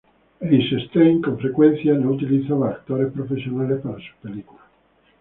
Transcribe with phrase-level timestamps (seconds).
[0.41, 4.65] Eisenstein, con frecuencia, no utilizaba actores profesionales para sus películas.